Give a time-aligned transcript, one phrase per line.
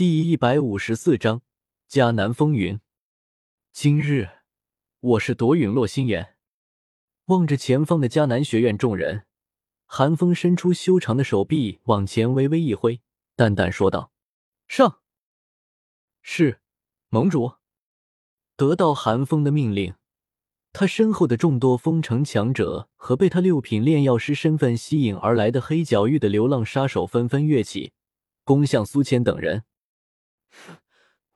[0.00, 1.42] 第一百五十四章
[1.86, 2.80] 迦南风云。
[3.70, 4.30] 今日
[5.00, 6.36] 我是夺陨落心炎。
[7.26, 9.26] 望着前方的迦南学院众人，
[9.84, 13.02] 寒风伸出修长的手臂往前微微一挥，
[13.36, 14.10] 淡淡说道
[14.66, 15.00] ：“上。”
[16.22, 16.62] 是，
[17.10, 17.56] 盟主。
[18.56, 19.92] 得到寒风的命令，
[20.72, 27.92] 他身后的众多封城强者和被他六品炼药师身份吸引而来的黑角域的流浪杀手纷纷跃起，
[28.44, 29.64] 攻向苏谦等人。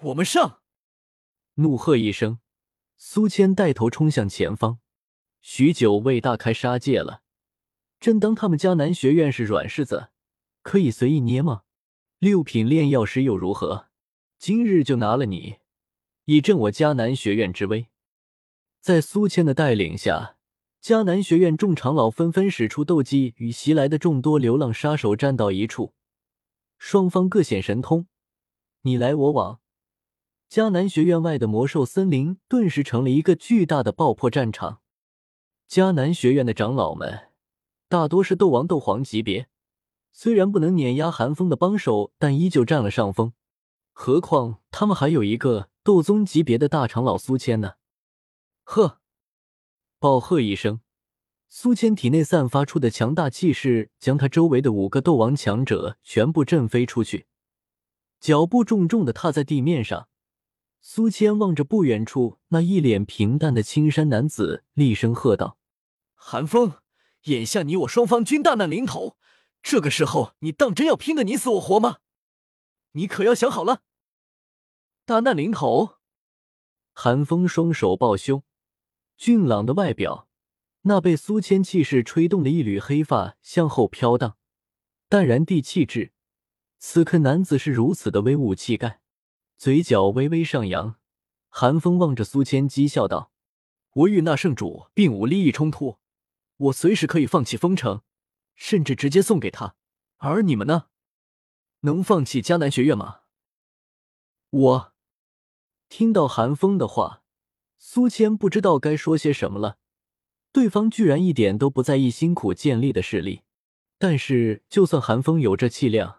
[0.00, 0.60] 我们上！
[1.54, 2.38] 怒喝一声，
[2.96, 4.78] 苏谦带头冲向前方。
[5.40, 7.22] 许久未大开杀戒了，
[7.98, 10.10] 真当他们迦南学院是软柿子，
[10.62, 11.62] 可以随意捏吗？
[12.18, 13.88] 六品炼药师又如何？
[14.38, 15.56] 今日就拿了你，
[16.26, 17.88] 以振我迦南学院之威。
[18.80, 20.36] 在苏谦的带领下，
[20.80, 25.94] 迦南学院众长老纷纷使出斗技，与袭来的众多流浪杀手战到一处，
[26.78, 28.06] 双方各显神通。
[28.88, 29.60] 你来我往，
[30.50, 34.80] 迦南学院外的魔兽森林顿时成了一个巨大的爆破战场。
[35.68, 37.28] 迦南学院的长老们
[37.86, 39.50] 大多是斗王、斗皇级别，
[40.10, 43.34] 虽然不能碾压寒风的帮手，但依旧占了上风。
[43.92, 47.74] 何况他们还有一个斗宗级别的大长老苏谦呢！
[48.64, 49.00] 呵，
[49.98, 50.80] 暴喝一声，
[51.50, 57.26] 苏谦体内散发出的强大气势，将他周围的五个斗王强者全部震飞出去。
[58.20, 60.08] 脚步重重的踏在地面上，
[60.80, 65.58] 苏谦望着不远处那一脸平淡的青衫男子，厉声喝道
[66.14, 66.74] ：“寒风，
[67.24, 69.16] 眼下你我双方均大难临头，
[69.62, 71.98] 这个时候你当真要拼个你死我活吗？
[72.92, 73.82] 你可要想好了！”
[75.04, 75.96] 大难临头，
[76.92, 78.42] 寒风双手抱胸，
[79.16, 80.28] 俊朗的外表，
[80.82, 84.36] 那被苏谦气势吹动的一缕黑发向后飘荡，
[85.08, 86.12] 淡然地气质。
[86.78, 89.00] 此刻男子是如此的威武气概，
[89.56, 90.96] 嘴角微微上扬。
[91.48, 93.32] 寒风望着苏谦，讥笑道
[93.94, 95.98] ：“我与那圣主并无利益冲突，
[96.56, 98.02] 我随时可以放弃封城，
[98.54, 99.74] 甚至直接送给他。
[100.18, 100.86] 而你们呢？
[101.80, 103.20] 能放弃迦南学院吗？”
[104.50, 104.92] 我
[105.88, 107.22] 听到寒风的话，
[107.78, 109.78] 苏谦不知道该说些什么了。
[110.52, 113.42] 对方居然一点都不在意辛苦建立的势力，
[113.98, 116.17] 但是就算寒风有这气量。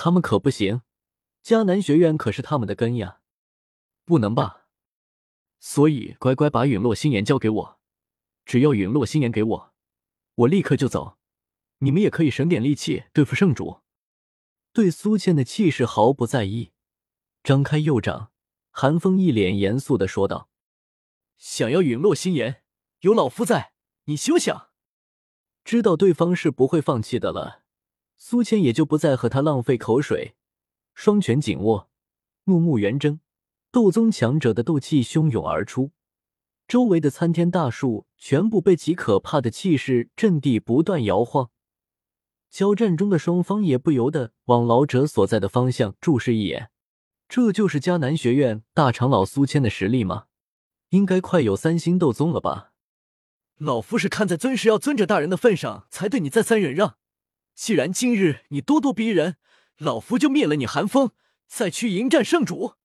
[0.00, 0.82] 他们可不行，
[1.42, 3.18] 迦南学院可是他们的根呀，
[4.04, 4.68] 不能吧？
[5.58, 7.80] 所以乖乖把陨落心炎交给我，
[8.46, 9.74] 只要陨落心炎给我，
[10.36, 11.18] 我立刻就走。
[11.78, 13.80] 你们也可以省点力气对付圣主。
[14.72, 16.70] 对苏倩的气势毫不在意，
[17.42, 18.30] 张开右掌，
[18.70, 20.48] 寒风一脸严肃的说道
[21.36, 22.62] ：“想要陨落心炎，
[23.00, 23.72] 有老夫在，
[24.04, 24.68] 你休想！”
[25.64, 27.64] 知道对方是不会放弃的了。
[28.20, 30.34] 苏谦也就不再和他浪费口水，
[30.92, 31.88] 双拳紧握，
[32.44, 33.20] 怒目圆睁，
[33.70, 35.92] 斗宗强者的斗气汹涌而出，
[36.66, 41.50] 周围的参天大树全部被其可怕的气势震地不断摇晃。
[42.50, 46.70] 交战中的双方也不由得往老者所在的方向注视一眼，
[47.28, 50.24] 这就是迦南学院大长老苏谦的实力吗？
[50.88, 52.72] 应该快有三星斗宗了吧？
[53.58, 56.96] 老夫是看在尊师要尊者大人的份上，才对你再三忍让。
[57.58, 59.36] 既然今日你咄咄逼人，
[59.78, 61.10] 老夫就灭了你寒风，
[61.48, 62.76] 再去迎战圣主。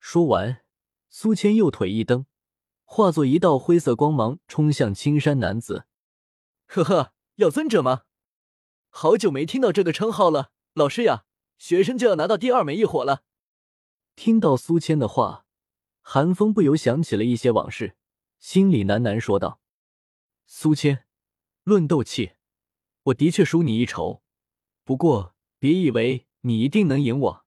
[0.00, 0.64] 说完，
[1.10, 2.24] 苏谦右腿一蹬，
[2.84, 5.84] 化作一道灰色光芒，冲向青山男子。
[6.64, 8.04] 呵呵，要尊者吗？
[8.88, 11.26] 好久没听到这个称号了，老师呀，
[11.58, 13.24] 学生就要拿到第二枚异火了。
[14.16, 15.44] 听到苏谦的话，
[16.00, 17.98] 寒风不由想起了一些往事，
[18.38, 19.60] 心里喃喃说道
[20.48, 21.04] ：“苏谦，
[21.64, 22.32] 论斗气。”
[23.04, 24.22] 我的确输你一筹，
[24.84, 27.44] 不过别以为你一定能赢我。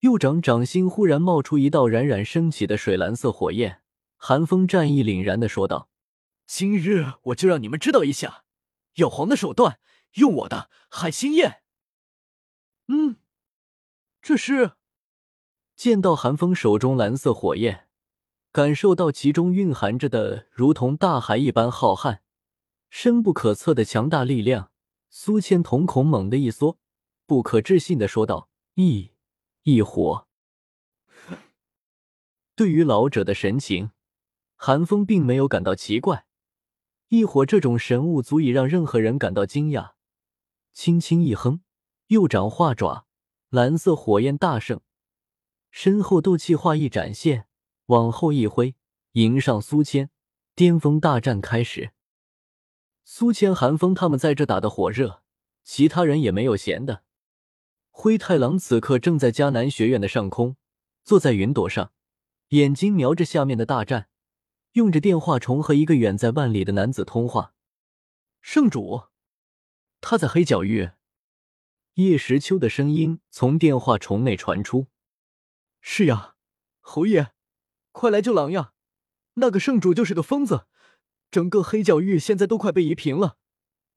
[0.00, 3.82] 右掌掌心忽然冒出一道冉冉升起的水蓝色火焰，
[4.16, 5.88] 寒风战意凛然的说道
[6.46, 8.44] ：“今日我就让你们知道一下，
[8.94, 9.78] 妖皇的手段，
[10.14, 11.62] 用我的海心焰。”
[12.88, 13.16] 嗯，
[14.20, 14.72] 这是
[15.74, 17.88] 见到寒风手中蓝色火焰，
[18.52, 22.20] 感受到其中蕴含着的如同大海一般浩瀚。
[22.96, 24.70] 深不可测的强大力量，
[25.10, 26.78] 苏谦瞳孔猛地一缩，
[27.26, 29.10] 不可置信的说道：“异
[29.64, 30.28] 异火。”
[32.54, 33.90] 对于老者的神情，
[34.54, 36.26] 韩风并没有感到奇怪。
[37.08, 39.94] 异火这种神物足以让任何人感到惊讶。
[40.72, 41.62] 轻轻一哼，
[42.06, 43.06] 右掌化爪，
[43.50, 44.80] 蓝色火焰大盛，
[45.72, 47.48] 身后斗气化意展现，
[47.86, 48.76] 往后一挥，
[49.14, 50.10] 迎上苏谦，
[50.54, 51.90] 巅峰大战开始。
[53.06, 55.22] 苏谦、寒风他们在这打的火热，
[55.62, 57.02] 其他人也没有闲的。
[57.90, 60.56] 灰太狼此刻正在迦南学院的上空，
[61.04, 61.92] 坐在云朵上，
[62.48, 64.08] 眼睛瞄着下面的大战，
[64.72, 67.54] 用着电话虫和一个远在万里的男子通话。
[68.40, 69.04] 圣主，
[70.00, 70.92] 他在黑角域。
[71.94, 74.88] 叶时秋的声音从电话虫内传出
[75.80, 76.34] ：“是呀，
[76.80, 77.32] 侯爷，
[77.92, 78.72] 快来救狼呀！
[79.34, 80.66] 那个圣主就是个疯子，
[81.34, 83.38] 整个黑角域现在都快被夷平了，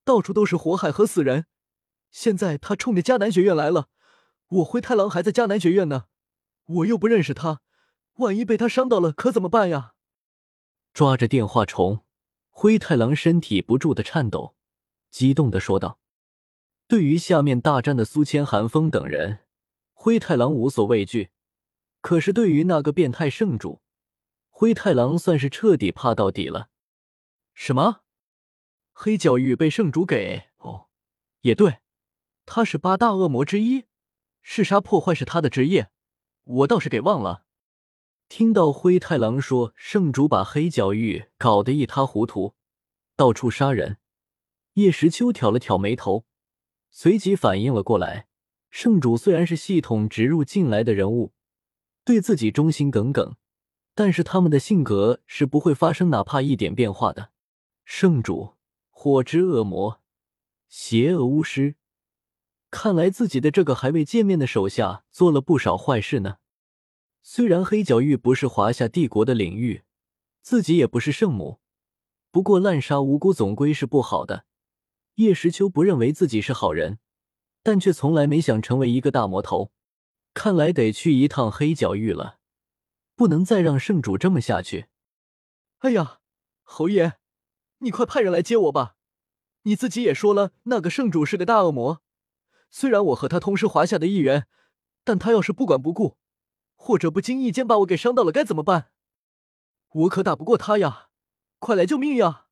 [0.04, 1.46] 到处都是火海和死人。
[2.10, 3.90] 现在他冲着迦南学院来了，
[4.48, 6.06] 我灰太狼还在迦南学院呢，
[6.66, 7.62] 我又不认识他，
[8.16, 9.94] 万一被他伤到了，可怎么办呀？”
[10.96, 12.04] 抓着电话虫，
[12.50, 14.56] 灰太狼身体不住的颤抖，
[15.12, 16.00] 激动的说道。
[16.88, 19.42] 对于下面大战的苏千、寒风等人，
[19.94, 21.30] 灰太狼无所畏惧。
[22.02, 23.84] 可是对于那个变态圣主，
[24.50, 26.70] 灰太狼算是彻底怕到底了。
[27.60, 28.02] 什么？
[28.94, 30.52] 黑角域被圣主给……
[30.60, 30.90] 哦，
[31.42, 31.80] 也对，
[32.46, 33.86] 他是八大恶魔之一，
[34.44, 35.90] 弑杀破坏是他的职业，
[36.44, 37.46] 我倒是给忘了。
[38.30, 42.54] 听到灰太狼说圣主把黑角域搞得一塌糊涂，
[43.16, 43.98] 到处杀人，
[44.74, 46.26] 叶时秋挑了挑眉头。
[46.92, 48.28] 随即反应了过来，
[48.70, 51.34] 圣主虽然是系统植入进来的人物，
[52.06, 53.36] 对自己忠心耿耿，
[53.96, 57.32] 但是他们的性格是不会发生哪怕一点变化的。
[57.90, 58.58] 圣主，
[58.90, 60.02] 火之恶魔，
[60.68, 61.78] 邪恶巫师，
[62.70, 66.40] 看来自己的这个还未见面的手下做了不少坏事呢。
[67.22, 69.84] 虽然黑角域不是华夏帝国的领域，
[70.42, 71.62] 自己也不是圣母，
[72.30, 74.46] 不过滥杀无辜总归是不好的。
[75.16, 77.00] 叶时秋不认为自己是好人，
[77.64, 79.72] 但却从来没想成为一个大魔头。
[80.34, 82.40] 看来得去一趟黑角域了，
[83.16, 84.88] 不能再让圣主这么下去。
[85.78, 86.20] 哎呀，
[86.64, 87.14] 侯爷，
[87.80, 88.96] 你快派人来接我吧！
[89.64, 92.02] 你自己也说了，那个圣主是个大恶魔。
[92.70, 94.48] 虽然我和他同是华夏的一员，
[95.04, 96.18] 但他要是不管不顾，
[96.76, 98.92] 或者不经意间把我给伤到了，该怎么办？
[99.90, 101.10] 我可打不过他呀！
[101.60, 102.48] 快来救命呀！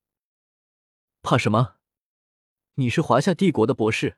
[1.22, 1.76] 怕什么？
[2.76, 4.18] 你是华夏帝国的博士，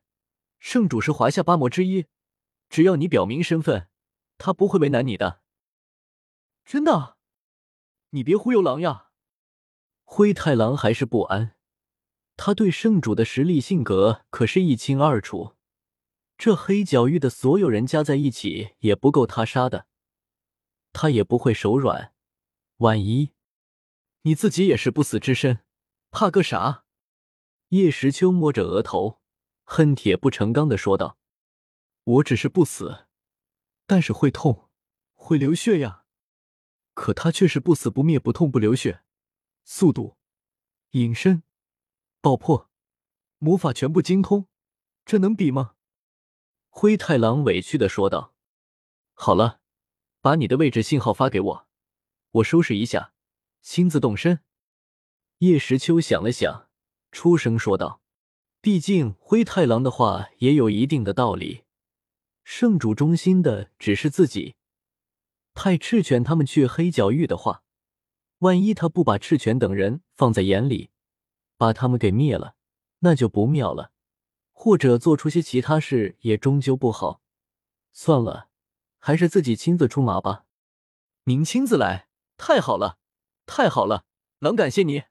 [0.59, 2.07] 圣主是华夏八魔之一，
[2.69, 3.89] 只要你表明身份，
[4.37, 5.41] 他不会为难你的。
[6.65, 7.17] 真的？
[8.09, 9.06] 你别忽悠狼呀！
[10.09, 11.57] 灰太狼还是不安，
[12.37, 15.57] 他对圣主的实力、性格可是一清二楚。
[16.37, 19.85] 这黑角域的所有人加在一起也不够他杀的，
[20.93, 22.13] 他也不会手软。
[22.77, 23.33] 万一
[24.21, 25.59] 你自己也是不死之身，
[26.09, 26.85] 怕个啥？
[27.69, 29.19] 叶时秋摸着额头，
[29.65, 31.17] 恨铁不成钢的说道
[32.05, 33.07] ：“我只是不死，
[33.85, 34.69] 但是会痛，
[35.13, 36.05] 会流血呀。
[36.93, 39.01] 可他却是不死不灭，不痛不流血，
[39.69, 40.15] 速度、
[40.91, 41.43] 隐身、
[42.21, 42.69] 爆破，
[43.37, 44.47] 魔法全部精通，
[45.05, 45.73] 这能比吗？”
[46.71, 48.33] 灰太狼委屈的说道
[49.13, 49.59] ：“好了，
[50.21, 51.67] 把你的位置信号发给我，
[52.31, 53.11] 我收拾一下，
[53.61, 54.39] 亲自动身。”
[55.39, 56.69] 叶时秋想了想。
[57.11, 58.01] 出声说道
[58.61, 61.65] ：“毕竟灰太狼的话也有一定的道理。
[62.45, 64.55] 圣主忠心的只是自己，
[65.53, 67.63] 派赤犬他们去黑角域的话，
[68.39, 70.91] 万一他不把赤犬等人放在眼里，
[71.57, 72.55] 把他们给灭了，
[72.99, 73.91] 那就不妙了。
[74.51, 77.21] 或者做出些其他事，也终究不好。
[77.91, 78.49] 算了，
[78.97, 80.45] 还是自己亲自出马吧。
[81.25, 82.97] 您亲自来，太好了，
[83.45, 84.05] 太好了，
[84.39, 85.03] 狼感谢你。”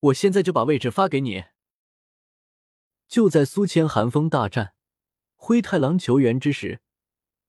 [0.00, 1.44] 我现在就把位置发给你。
[3.08, 4.74] 就在苏千寒风大战
[5.34, 6.80] 灰太狼求援之时，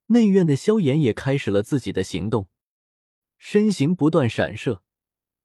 [0.07, 2.49] 内院的萧炎也开始了自己的行动，
[3.39, 4.81] 身形不断闪烁，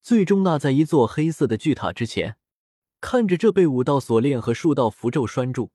[0.02, 2.36] 最终落在一座黑色的巨塔之前。
[3.00, 5.70] 看着这被五道锁链和数道符咒拴住、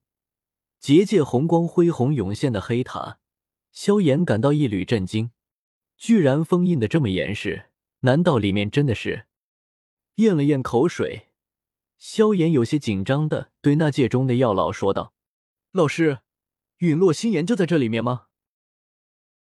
[0.80, 3.20] 结界红光恢宏涌现的黑塔，
[3.72, 5.32] 萧炎感到一缕震惊：
[5.96, 7.68] 居然封印的这么严实，
[8.00, 9.28] 难道里面真的是？
[10.16, 11.30] 咽了咽口水，
[11.98, 15.14] 萧炎有些紧张的对那界中的药老说道
[15.72, 16.20] ：“老师，
[16.80, 18.26] 陨落心炎就在这里面吗？”